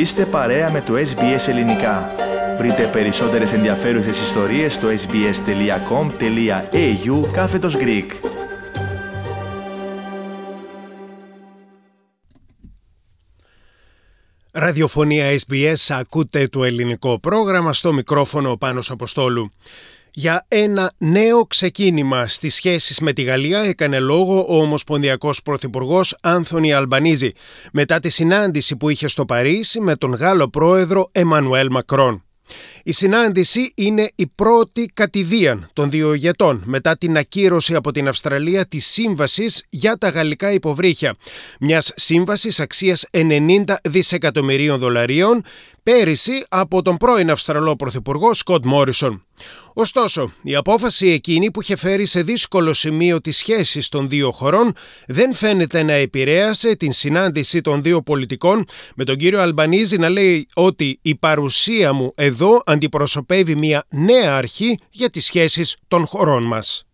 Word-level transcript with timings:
Είστε 0.00 0.26
παρέα 0.26 0.70
με 0.70 0.80
το 0.80 0.94
SBS 0.94 1.48
Ελληνικά. 1.48 2.14
Βρείτε 2.58 2.86
περισσότερες 2.92 3.52
ενδιαφέρουσες 3.52 4.22
ιστορίες 4.22 4.74
στο 4.74 4.88
sbs.com.au 4.88 6.10
κάθετος 7.32 7.76
Greek. 7.76 8.06
Ραδιοφωνία 14.50 15.38
SBS, 15.46 15.74
ακούτε 15.88 16.48
το 16.48 16.64
ελληνικό 16.64 17.18
πρόγραμμα 17.18 17.72
στο 17.72 17.92
μικρόφωνο 17.92 18.56
Πάνος 18.56 18.90
Αποστόλου. 18.90 19.52
Για 20.12 20.44
ένα 20.48 20.92
νέο 20.98 21.46
ξεκίνημα 21.46 22.28
στις 22.28 22.54
σχέσεις 22.54 23.00
με 23.00 23.12
τη 23.12 23.22
Γαλλία 23.22 23.60
έκανε 23.60 23.98
λόγο 23.98 24.46
ο 24.48 24.62
Ομοσπονδιακός 24.62 25.42
Πρωθυπουργός 25.42 26.16
Άνθονι 26.22 26.72
Αλμπανίζη 26.72 27.32
μετά 27.72 28.00
τη 28.00 28.08
συνάντηση 28.08 28.76
που 28.76 28.88
είχε 28.88 29.06
στο 29.06 29.24
Παρίσι 29.24 29.80
με 29.80 29.96
τον 29.96 30.14
Γάλλο 30.14 30.48
πρόεδρο 30.48 31.08
Εμμανουέλ 31.12 31.68
Μακρόν. 31.70 32.24
Η 32.84 32.92
συνάντηση 32.92 33.72
είναι 33.76 34.10
η 34.14 34.26
πρώτη 34.26 34.90
κατηδίαν 34.94 35.70
των 35.72 35.90
δύο 35.90 36.14
ηγετών 36.14 36.62
μετά 36.64 36.96
την 36.96 37.16
ακύρωση 37.16 37.74
από 37.74 37.92
την 37.92 38.08
Αυστραλία 38.08 38.66
της 38.66 38.86
σύμβασης 38.86 39.64
για 39.68 39.96
τα 39.96 40.08
γαλλικά 40.08 40.52
υποβρύχια, 40.52 41.16
μιας 41.60 41.92
σύμβασης 41.96 42.60
αξίας 42.60 43.06
90 43.10 43.74
δισεκατομμυρίων 43.82 44.78
δολαρίων 44.78 45.42
πέρυσι 45.82 46.44
από 46.48 46.82
τον 46.82 46.96
πρώην 46.96 47.30
Αυστραλό 47.30 47.76
Πρωθυπουργό 47.76 48.34
Σκοτ 48.34 48.64
Μόρισον. 48.64 49.24
Ωστόσο, 49.74 50.32
η 50.42 50.54
απόφαση 50.54 51.08
εκείνη 51.08 51.50
που 51.50 51.60
είχε 51.60 51.76
φέρει 51.76 52.06
σε 52.06 52.22
δύσκολο 52.22 52.72
σημείο 52.72 53.20
τις 53.20 53.36
σχέσεις 53.36 53.88
των 53.88 54.08
δύο 54.08 54.30
χωρών 54.30 54.72
δεν 55.06 55.34
φαίνεται 55.34 55.82
να 55.82 55.92
επηρέασε 55.92 56.76
την 56.76 56.92
συνάντηση 56.92 57.60
των 57.60 57.82
δύο 57.82 58.02
πολιτικών 58.02 58.64
με 58.94 59.04
τον 59.04 59.16
κύριο 59.16 59.40
Αλμπανίζη 59.40 59.96
να 59.96 60.08
λέει 60.08 60.46
ότι 60.54 60.98
η 61.02 61.14
παρουσία 61.14 61.92
μου 61.92 62.12
εδώ 62.14 62.62
αντιπροσωπεύει 62.69 63.55
μια 63.55 63.85
νέα 63.89 64.35
αρχή 64.35 64.77
για 64.89 65.09
τις 65.09 65.25
σχέσεις 65.25 65.77
των 65.87 66.05
χωρών 66.05 66.43
μας. 66.43 66.85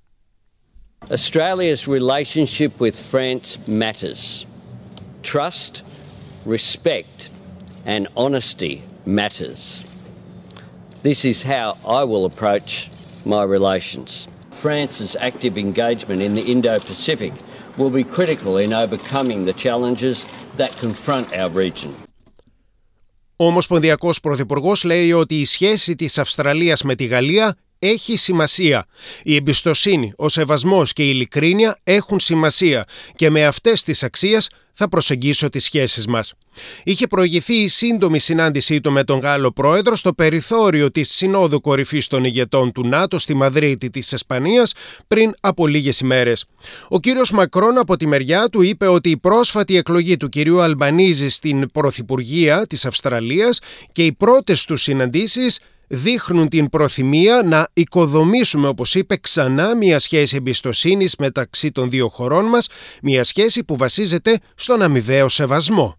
Australia's 1.09 1.87
relationship 1.87 2.71
with 2.79 2.95
France 3.11 3.57
matters. 3.67 4.45
Trust, 5.23 5.73
respect 6.45 7.29
and 7.85 8.07
honesty 8.15 8.83
matters. 9.05 9.83
This 11.03 11.25
is 11.25 11.43
how 11.43 11.77
I 11.99 12.03
will 12.03 12.25
approach 12.25 12.91
my 13.25 13.43
relations. 13.43 14.27
France's 14.51 15.15
active 15.15 15.57
engagement 15.57 16.21
in 16.21 16.35
the 16.35 16.45
Indo 16.53 16.79
Pacific 16.79 17.33
will 17.77 17.89
be 17.89 18.03
critical 18.03 18.57
in 18.57 18.71
overcoming 18.73 19.45
the 19.45 19.53
challenges 19.53 20.27
that 20.57 20.71
confront 20.77 21.33
our 21.33 21.49
region. 21.49 21.95
Ο 23.36 23.46
Ομοσπονδιακός 23.46 24.20
Πρωθυπουργός 24.20 24.84
λέει 24.84 25.12
ότι 25.12 25.34
η 25.34 25.44
σχέση 25.44 25.94
της 25.94 26.18
Αυστραλίας 26.18 26.82
με 26.82 26.94
τη 26.94 27.04
Γαλλία 27.04 27.56
έχει 27.78 28.16
σημασία. 28.16 28.86
Η 29.22 29.34
εμπιστοσύνη, 29.34 30.12
ο 30.16 30.28
σεβασμός 30.28 30.92
και 30.92 31.02
η 31.02 31.08
ειλικρίνεια 31.12 31.78
έχουν 31.84 32.20
σημασία 32.20 32.84
και 33.16 33.30
με 33.30 33.46
αυτές 33.46 33.82
τις 33.82 34.02
αξίες 34.02 34.50
θα 34.78 34.88
προσεγγίσω 34.88 35.48
τις 35.48 35.64
σχέσεις 35.64 36.06
μας. 36.06 36.34
Είχε 36.84 37.06
προηγηθεί 37.06 37.54
η 37.54 37.68
σύντομη 37.68 38.18
συνάντησή 38.18 38.80
του 38.80 38.92
με 38.92 39.04
τον 39.04 39.18
Γάλλο 39.18 39.52
πρόεδρο 39.52 39.96
στο 39.96 40.12
περιθώριο 40.12 40.90
της 40.90 41.10
Συνόδου 41.10 41.60
Κορυφής 41.60 42.06
των 42.06 42.24
ηγετών 42.24 42.72
του 42.72 42.86
ΝΑΤΟ 42.86 43.18
στη 43.18 43.34
Μαδρίτη 43.34 43.90
της 43.90 44.12
Ισπανίας 44.12 44.74
πριν 45.08 45.34
από 45.40 45.66
λίγες 45.66 46.00
ημέρες. 46.00 46.44
Ο 46.88 47.00
κύριος 47.00 47.30
Μακρόν 47.30 47.78
από 47.78 47.96
τη 47.96 48.06
μεριά 48.06 48.48
του 48.48 48.62
είπε 48.62 48.86
ότι 48.86 49.10
η 49.10 49.16
πρόσφατη 49.16 49.76
εκλογή 49.76 50.16
του 50.16 50.28
κυρίου 50.28 50.60
Αλμπανίζη 50.60 51.28
στην 51.28 51.70
Πρωθυπουργία 51.72 52.66
της 52.66 52.84
Αυστραλίας 52.84 53.60
και 53.92 54.04
οι 54.04 54.12
πρώτες 54.12 54.64
του 54.64 54.76
συναντήσεις 54.76 55.60
δείχνουν 55.86 56.48
την 56.48 56.70
προθυμία 56.70 57.42
να 57.44 57.68
οικοδομήσουμε, 57.72 58.68
όπως 58.68 58.94
είπε, 58.94 59.16
ξανά 59.16 59.76
μια 59.76 59.98
σχέση 59.98 60.36
εμπιστοσύνης 60.36 61.16
μεταξύ 61.16 61.70
των 61.70 61.90
δύο 61.90 62.08
χωρών 62.08 62.44
μας, 62.44 62.68
μια 63.02 63.24
σχέση 63.24 63.64
που 63.64 63.76
βασίζεται 63.76 64.40
στον 64.54 64.82
αμοιβαίο 64.82 65.28
σεβασμό. 65.28 65.96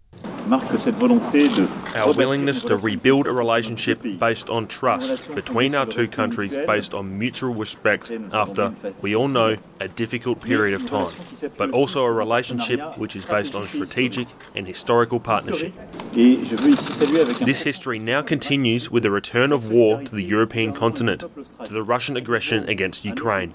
Our 0.49 2.13
willingness 2.13 2.63
to 2.63 2.77
rebuild 2.77 3.27
a 3.27 3.31
relationship 3.31 4.01
based 4.19 4.49
on 4.49 4.67
trust 4.67 5.35
between 5.35 5.75
our 5.75 5.85
two 5.85 6.07
countries, 6.07 6.55
based 6.55 6.93
on 6.93 7.19
mutual 7.19 7.53
respect 7.53 8.11
after, 8.31 8.73
we 9.01 9.15
all 9.15 9.27
know, 9.27 9.57
a 9.79 9.87
difficult 9.87 10.41
period 10.41 10.73
of 10.73 10.87
time, 10.89 11.11
but 11.57 11.71
also 11.71 12.03
a 12.03 12.11
relationship 12.11 12.97
which 12.97 13.15
is 13.15 13.25
based 13.25 13.55
on 13.55 13.67
strategic 13.67 14.27
and 14.55 14.67
historical 14.67 15.19
partnership. 15.19 15.73
This 16.13 17.61
history 17.61 17.99
now 17.99 18.21
continues 18.21 18.89
with 18.89 19.03
the 19.03 19.11
return 19.11 19.51
of 19.51 19.69
war 19.69 20.01
to 20.01 20.15
the 20.15 20.23
European 20.23 20.73
continent, 20.73 21.23
to 21.65 21.73
the 21.73 21.83
Russian 21.83 22.17
aggression 22.17 22.67
against 22.69 23.05
Ukraine. 23.05 23.53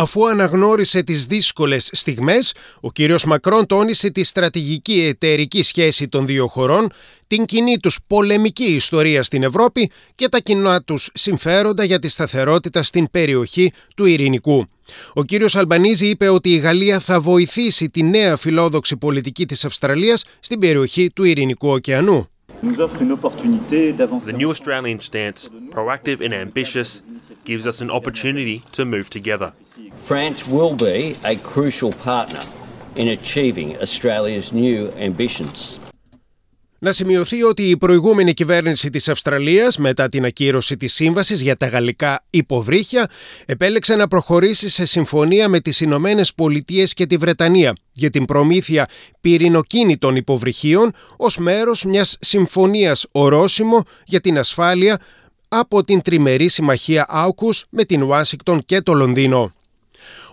Αφού 0.00 0.28
αναγνώρισε 0.28 1.02
τις 1.02 1.26
δύσκολες 1.26 1.90
στιγμές, 1.92 2.54
ο 2.80 2.92
κύριος 2.92 3.24
Μακρόν 3.24 3.66
τόνισε 3.66 4.10
τη 4.10 4.24
στρατηγική 4.24 5.00
εταιρική 5.00 5.62
σχέση 5.62 6.08
των 6.08 6.26
δύο 6.26 6.46
χωρών, 6.46 6.92
την 7.26 7.44
κοινή 7.44 7.78
τους 7.78 7.98
πολεμική 8.06 8.64
ιστορία 8.64 9.22
στην 9.22 9.42
Ευρώπη 9.42 9.90
και 10.14 10.28
τα 10.28 10.38
κοινά 10.38 10.82
τους 10.82 11.10
συμφέροντα 11.14 11.84
για 11.84 11.98
τη 11.98 12.08
σταθερότητα 12.08 12.82
στην 12.82 13.10
περιοχή 13.10 13.72
του 13.96 14.04
Ειρηνικού. 14.04 14.66
Ο 15.12 15.24
κύριος 15.24 15.56
Αλμπανίζη 15.56 16.06
είπε 16.06 16.28
ότι 16.28 16.50
η 16.50 16.56
Γαλλία 16.56 17.00
θα 17.00 17.20
βοηθήσει 17.20 17.88
τη 17.90 18.02
νέα 18.02 18.36
φιλόδοξη 18.36 18.96
πολιτική 18.96 19.46
της 19.46 19.64
Αυστραλίας 19.64 20.24
στην 20.40 20.58
περιοχή 20.58 21.10
του 21.10 21.24
Ειρηνικού 21.24 21.68
ωκεανού. 21.68 22.28
The 22.62 24.34
new 24.36 24.50
Australian 24.50 25.00
stance, 25.00 25.48
proactive 25.48 26.24
and 26.24 26.32
ambitious, 26.32 27.02
gives 27.44 27.66
us 27.66 27.80
an 27.80 27.90
opportunity 27.90 28.62
to 28.72 28.84
move 28.84 29.10
together. 29.10 29.54
France 29.94 30.46
will 30.46 30.76
be 30.76 31.16
a 31.24 31.36
crucial 31.36 31.92
partner 31.92 32.42
in 32.96 33.08
achieving 33.08 33.76
Australia's 33.80 34.52
new 34.52 34.90
ambitions. 34.92 35.79
Να 36.82 36.92
σημειωθεί 36.92 37.42
ότι 37.42 37.62
η 37.62 37.76
προηγούμενη 37.76 38.32
κυβέρνηση 38.32 38.90
της 38.90 39.08
Αυστραλίας 39.08 39.78
μετά 39.78 40.08
την 40.08 40.24
ακύρωση 40.24 40.76
της 40.76 40.94
σύμβασης 40.94 41.40
για 41.40 41.56
τα 41.56 41.66
γαλλικά 41.66 42.24
υποβρύχια 42.30 43.10
επέλεξε 43.46 43.94
να 43.96 44.08
προχωρήσει 44.08 44.68
σε 44.68 44.84
συμφωνία 44.84 45.48
με 45.48 45.60
τις 45.60 45.80
Ηνωμένες 45.80 46.34
Πολιτείες 46.34 46.94
και 46.94 47.06
τη 47.06 47.16
Βρετανία 47.16 47.74
για 47.92 48.10
την 48.10 48.24
προμήθεια 48.24 48.86
πυρηνοκίνητων 49.20 50.16
υποβρυχίων 50.16 50.92
ως 51.16 51.38
μέρος 51.38 51.84
μιας 51.84 52.16
συμφωνίας 52.20 53.06
ορόσημο 53.12 53.82
για 54.04 54.20
την 54.20 54.38
ασφάλεια 54.38 55.00
από 55.48 55.84
την 55.84 56.02
τριμερή 56.02 56.48
συμμαχία 56.48 57.06
Άουκους 57.08 57.64
με 57.70 57.84
την 57.84 58.02
Ουάσιγκτον 58.02 58.64
και 58.64 58.80
το 58.80 58.92
Λονδίνο. 58.92 59.52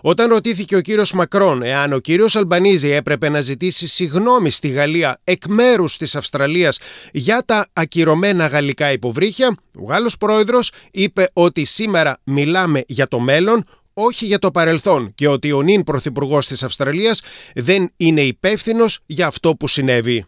Όταν 0.00 0.28
ρωτήθηκε 0.28 0.76
ο 0.76 0.80
κύριος 0.80 1.12
Μακρόν 1.12 1.62
εάν 1.62 1.92
ο 1.92 1.98
κύριος 1.98 2.36
Αλμπανίζη 2.36 2.90
έπρεπε 2.90 3.28
να 3.28 3.40
ζητήσει 3.40 3.86
συγνώμη 3.86 4.50
στη 4.50 4.68
Γαλλία 4.68 5.20
εκ 5.24 5.46
μέρους 5.46 5.96
της 5.96 6.16
Αυστραλίας 6.16 6.78
για 7.12 7.42
τα 7.46 7.68
ακυρωμένα 7.72 8.46
γαλλικά 8.46 8.92
υποβρύχια, 8.92 9.54
ο 9.74 9.84
Γάλλος 9.84 10.16
πρόεδρος 10.16 10.72
είπε 10.90 11.30
ότι 11.32 11.64
σήμερα 11.64 12.20
μιλάμε 12.24 12.84
για 12.86 13.08
το 13.08 13.18
μέλλον, 13.18 13.64
όχι 13.92 14.24
για 14.24 14.38
το 14.38 14.50
παρελθόν 14.50 15.12
και 15.14 15.28
ότι 15.28 15.52
ο 15.52 15.62
νυν 15.62 15.84
πρωθυπουργός 15.84 16.46
της 16.46 16.62
Αυστραλίας 16.62 17.22
δεν 17.54 17.92
είναι 17.96 18.22
υπεύθυνος 18.22 19.00
για 19.06 19.26
αυτό 19.26 19.54
που 19.54 19.68
συνέβη. 19.68 20.24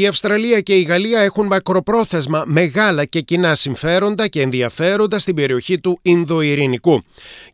Η 0.00 0.06
Αυστραλία 0.06 0.60
και 0.60 0.74
η 0.74 0.82
Γαλλία 0.82 1.20
έχουν 1.20 1.46
μακροπρόθεσμα 1.46 2.42
μεγάλα 2.46 3.04
και 3.04 3.20
κοινά 3.20 3.54
συμφέροντα 3.54 4.28
και 4.28 4.40
ενδιαφέροντα 4.40 5.18
στην 5.18 5.34
περιοχή 5.34 5.80
του 5.80 5.98
Ινδοειρηνικού. 6.02 7.02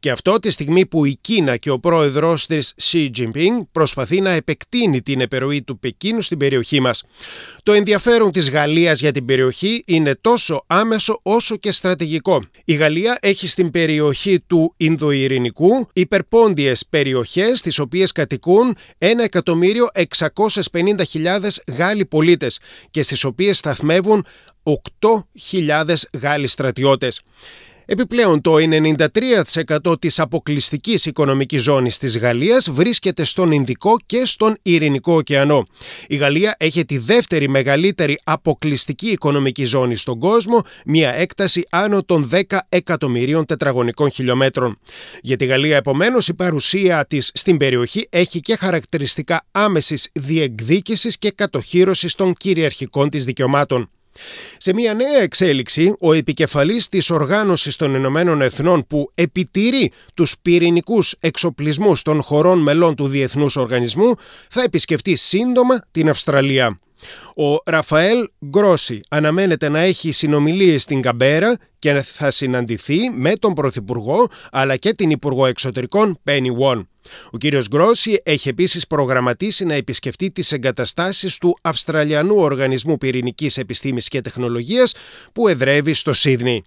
Και 0.00 0.10
αυτό 0.10 0.38
τη 0.38 0.50
στιγμή 0.50 0.86
που 0.86 1.04
η 1.04 1.18
Κίνα 1.20 1.56
και 1.56 1.70
ο 1.70 1.78
πρόεδρος 1.78 2.46
της 2.46 2.74
Xi 2.82 3.10
Jinping 3.18 3.66
προσπαθεί 3.72 4.20
να 4.20 4.30
επεκτείνει 4.30 5.02
την 5.02 5.20
επιρροή 5.20 5.62
του 5.62 5.78
Πεκίνου 5.78 6.20
στην 6.20 6.38
περιοχή 6.38 6.80
μας. 6.80 7.04
Το 7.62 7.72
ενδιαφέρον 7.72 8.32
της 8.32 8.50
Γαλλίας 8.50 9.00
για 9.00 9.12
την 9.12 9.24
περιοχή 9.24 9.82
είναι 9.86 10.18
τόσο 10.20 10.64
άμεσο 10.66 11.20
όσο 11.22 11.56
και 11.56 11.72
στρατηγικό. 11.72 12.42
Η 12.64 12.74
Γαλλία 12.74 13.18
έχει 13.20 13.48
στην 13.48 13.70
περιοχή 13.70 14.40
του 14.46 14.74
Ινδοειρηνικού 14.76 15.88
υπερπόντιες 15.92 16.86
περιοχές 16.90 17.60
τις 17.60 17.78
οποίες 17.78 18.12
κατοικούν 18.12 18.76
1.650.000 18.98 21.48
Γάλλοι 21.76 22.04
πολίτες 22.36 22.60
και 22.90 23.02
στις 23.02 23.24
οποίες 23.24 23.58
σταθμεύουν 23.58 24.26
8.000 24.62 25.94
Γάλλοι 26.20 26.46
στρατιώτες. 26.46 27.22
Επιπλέον 27.88 28.40
το 28.40 28.56
93% 29.84 30.00
της 30.00 30.18
αποκλειστικής 30.18 31.06
οικονομικής 31.06 31.62
ζώνης 31.62 31.98
της 31.98 32.18
Γαλλίας 32.18 32.70
βρίσκεται 32.70 33.24
στον 33.24 33.52
Ινδικό 33.52 33.96
και 34.06 34.24
στον 34.24 34.56
Ειρηνικό 34.62 35.14
ωκεανό. 35.14 35.66
Η 36.06 36.16
Γαλλία 36.16 36.54
έχει 36.58 36.84
τη 36.84 36.98
δεύτερη 36.98 37.48
μεγαλύτερη 37.48 38.18
αποκλειστική 38.24 39.08
οικονομική 39.08 39.64
ζώνη 39.64 39.96
στον 39.96 40.18
κόσμο, 40.18 40.62
μια 40.86 41.14
έκταση 41.14 41.66
άνω 41.70 42.02
των 42.02 42.30
10 42.32 42.58
εκατομμυρίων 42.68 43.46
τετραγωνικών 43.46 44.10
χιλιόμετρων. 44.10 44.78
Για 45.20 45.36
τη 45.36 45.44
Γαλλία 45.44 45.76
επομένως 45.76 46.28
η 46.28 46.34
παρουσία 46.34 47.06
της 47.06 47.30
στην 47.34 47.56
περιοχή 47.56 48.06
έχει 48.10 48.40
και 48.40 48.56
χαρακτηριστικά 48.56 49.46
άμεσης 49.50 50.08
διεκδίκησης 50.12 51.18
και 51.18 51.30
κατοχύρωσης 51.30 52.14
των 52.14 52.34
κυριαρχικών 52.34 53.10
της 53.10 53.24
δικαιωμάτων. 53.24 53.90
Σε 54.58 54.74
μια 54.74 54.94
νέα 54.94 55.22
εξέλιξη, 55.22 55.94
ο 56.00 56.12
επικεφαλής 56.12 56.88
της 56.88 57.10
Οργάνωσης 57.10 57.76
των 57.76 57.94
Ηνωμένων 57.94 58.42
Εθνών 58.42 58.86
που 58.86 59.10
επιτηρεί 59.14 59.92
τους 60.14 60.34
πυρηνικούς 60.42 61.14
εξοπλισμούς 61.20 62.02
των 62.02 62.22
χωρών 62.22 62.58
μελών 62.58 62.94
του 62.94 63.08
Διεθνούς 63.08 63.56
Οργανισμού 63.56 64.14
θα 64.50 64.62
επισκεφτεί 64.62 65.16
σύντομα 65.16 65.80
την 65.90 66.08
Αυστραλία. 66.08 66.80
Ο 67.36 67.56
Ραφαέλ 67.64 68.28
Γκρόση 68.46 69.00
αναμένεται 69.08 69.68
να 69.68 69.80
έχει 69.80 70.12
συνομιλίες 70.12 70.82
στην 70.82 71.02
Καμπέρα 71.02 71.56
και 71.78 72.02
θα 72.02 72.30
συναντηθεί 72.30 72.98
με 73.10 73.32
τον 73.36 73.54
Πρωθυπουργό 73.54 74.28
αλλά 74.50 74.76
και 74.76 74.94
την 74.94 75.10
Υπουργό 75.10 75.46
Εξωτερικών 75.46 76.18
Πένι 76.22 76.50
Βον. 76.50 76.88
Ο 77.30 77.38
κύριος 77.38 77.68
Γκρόση 77.68 78.20
έχει 78.22 78.48
επίσης 78.48 78.86
προγραμματίσει 78.86 79.64
να 79.64 79.74
επισκεφτεί 79.74 80.30
τις 80.30 80.52
εγκαταστάσεις 80.52 81.38
του 81.38 81.58
Αυστραλιανού 81.62 82.36
Οργανισμού 82.36 82.98
Πυρηνικής 82.98 83.58
Επιστήμης 83.58 84.08
και 84.08 84.20
Τεχνολογίας 84.20 84.94
που 85.32 85.48
εδρεύει 85.48 85.94
στο 85.94 86.12
Σίδνη. 86.12 86.62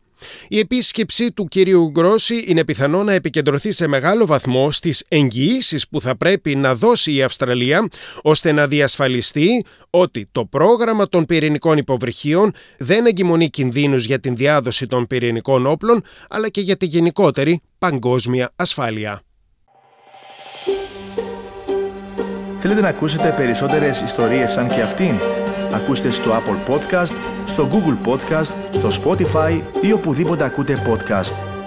Η 0.47 0.59
επίσκεψη 0.59 1.31
του 1.31 1.45
κυρίου 1.45 1.89
Γκρόση 1.89 2.43
είναι 2.47 2.65
πιθανό 2.65 3.03
να 3.03 3.13
επικεντρωθεί 3.13 3.71
σε 3.71 3.87
μεγάλο 3.87 4.25
βαθμό 4.25 4.71
στις 4.71 5.05
εγγυήσεις 5.07 5.87
που 5.87 6.01
θα 6.01 6.17
πρέπει 6.17 6.55
να 6.55 6.75
δώσει 6.75 7.13
η 7.13 7.23
Αυστραλία 7.23 7.89
ώστε 8.21 8.51
να 8.51 8.67
διασφαλιστεί 8.67 9.65
ότι 9.89 10.27
το 10.31 10.45
πρόγραμμα 10.45 11.09
των 11.09 11.25
πυρηνικών 11.25 11.77
υποβρυχίων 11.77 12.51
δεν 12.77 13.05
εγκυμονεί 13.05 13.49
κινδύνους 13.49 14.05
για 14.05 14.19
την 14.19 14.35
διάδοση 14.35 14.85
των 14.85 15.07
πυρηνικών 15.07 15.65
όπλων 15.65 16.03
αλλά 16.29 16.49
και 16.49 16.61
για 16.61 16.77
τη 16.77 16.85
γενικότερη 16.85 17.61
παγκόσμια 17.79 18.51
ασφάλεια. 18.55 19.21
Θέλετε 22.61 22.81
να 22.81 22.87
ακούσετε 22.87 23.33
περισσότερες 23.37 24.01
ιστορίες 24.01 24.51
σαν 24.51 24.67
και 24.67 24.81
αυτήν; 24.81 25.15
Ακούστε 25.73 26.09
στο 26.09 26.31
Apple 26.31 26.73
Podcast, 26.73 27.13
στο 27.59 27.69
Google 27.71 28.07
Podcast, 28.09 28.55
στο 28.71 28.89
Spotify 29.03 29.61
ή 29.81 29.91
οπουδήποτε 29.91 30.43
ακούτε 30.43 30.75
podcast. 30.87 31.58